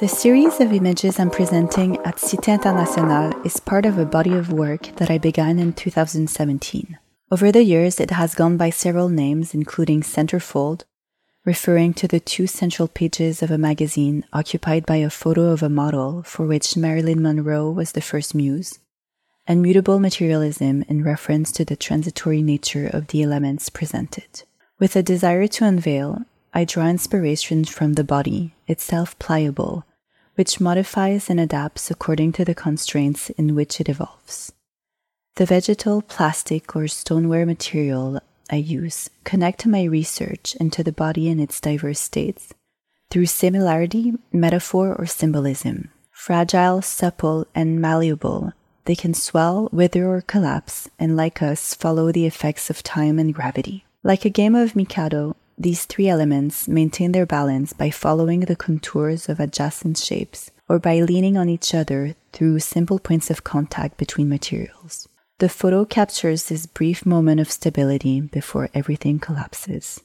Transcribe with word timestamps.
The 0.00 0.06
series 0.06 0.60
of 0.60 0.72
images 0.72 1.18
I'm 1.18 1.28
presenting 1.28 1.96
at 2.06 2.18
Cité 2.18 2.54
Internationale 2.54 3.34
is 3.44 3.58
part 3.58 3.84
of 3.84 3.98
a 3.98 4.04
body 4.04 4.32
of 4.32 4.52
work 4.52 4.94
that 4.94 5.10
I 5.10 5.18
began 5.18 5.58
in 5.58 5.72
2017. 5.72 6.96
Over 7.32 7.50
the 7.50 7.64
years, 7.64 7.98
it 7.98 8.12
has 8.12 8.36
gone 8.36 8.56
by 8.56 8.70
several 8.70 9.08
names, 9.08 9.54
including 9.54 10.02
Centerfold, 10.02 10.84
referring 11.44 11.94
to 11.94 12.06
the 12.06 12.20
two 12.20 12.46
central 12.46 12.86
pages 12.86 13.42
of 13.42 13.50
a 13.50 13.58
magazine 13.58 14.24
occupied 14.32 14.86
by 14.86 14.96
a 14.96 15.10
photo 15.10 15.46
of 15.50 15.64
a 15.64 15.68
model 15.68 16.22
for 16.22 16.46
which 16.46 16.76
Marilyn 16.76 17.20
Monroe 17.20 17.68
was 17.68 17.90
the 17.90 18.00
first 18.00 18.36
muse, 18.36 18.78
and 19.48 19.60
Mutable 19.60 19.98
Materialism 19.98 20.84
in 20.88 21.02
reference 21.02 21.50
to 21.50 21.64
the 21.64 21.74
transitory 21.74 22.40
nature 22.40 22.86
of 22.86 23.08
the 23.08 23.24
elements 23.24 23.68
presented. 23.68 24.44
With 24.78 24.94
a 24.94 25.02
desire 25.02 25.48
to 25.48 25.64
unveil, 25.64 26.24
I 26.54 26.64
draw 26.64 26.86
inspiration 26.86 27.64
from 27.64 27.94
the 27.94 28.04
body, 28.04 28.54
itself 28.68 29.18
pliable, 29.18 29.84
which 30.38 30.60
modifies 30.60 31.28
and 31.28 31.40
adapts 31.40 31.90
according 31.90 32.30
to 32.30 32.44
the 32.44 32.54
constraints 32.54 33.28
in 33.30 33.56
which 33.56 33.80
it 33.80 33.88
evolves. 33.88 34.52
The 35.34 35.46
vegetal, 35.46 36.00
plastic, 36.00 36.76
or 36.76 36.86
stoneware 36.86 37.44
material 37.44 38.20
I 38.48 38.56
use 38.56 39.10
connect 39.24 39.58
to 39.60 39.68
my 39.68 39.82
research 39.82 40.54
into 40.60 40.84
the 40.84 40.92
body 40.92 41.28
in 41.28 41.40
its 41.40 41.60
diverse 41.60 41.98
states 41.98 42.54
through 43.10 43.26
similarity, 43.26 44.14
metaphor, 44.32 44.94
or 44.94 45.06
symbolism. 45.06 45.90
Fragile, 46.12 46.82
supple, 46.82 47.44
and 47.52 47.80
malleable, 47.80 48.52
they 48.84 48.94
can 48.94 49.14
swell, 49.14 49.68
wither, 49.72 50.08
or 50.08 50.20
collapse, 50.20 50.88
and 51.00 51.16
like 51.16 51.42
us, 51.42 51.74
follow 51.74 52.12
the 52.12 52.26
effects 52.26 52.70
of 52.70 52.84
time 52.84 53.18
and 53.18 53.34
gravity. 53.34 53.84
Like 54.04 54.24
a 54.24 54.30
game 54.30 54.54
of 54.54 54.76
Mikado, 54.76 55.34
these 55.58 55.86
three 55.86 56.08
elements 56.08 56.68
maintain 56.68 57.12
their 57.12 57.26
balance 57.26 57.72
by 57.72 57.90
following 57.90 58.40
the 58.40 58.56
contours 58.56 59.28
of 59.28 59.40
adjacent 59.40 59.98
shapes 59.98 60.50
or 60.68 60.78
by 60.78 61.00
leaning 61.00 61.36
on 61.36 61.48
each 61.48 61.74
other 61.74 62.14
through 62.32 62.60
simple 62.60 62.98
points 62.98 63.30
of 63.30 63.42
contact 63.42 63.96
between 63.96 64.28
materials. 64.28 65.08
The 65.38 65.48
photo 65.48 65.84
captures 65.84 66.48
this 66.48 66.66
brief 66.66 67.04
moment 67.04 67.40
of 67.40 67.50
stability 67.50 68.20
before 68.20 68.70
everything 68.74 69.18
collapses. 69.18 70.00